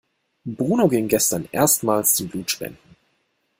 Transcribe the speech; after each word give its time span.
Bruno 0.47 0.87
ging 0.89 1.07
gestern 1.09 1.47
erstmals 1.51 2.15
zum 2.15 2.27
Blutspenden. 2.29 2.95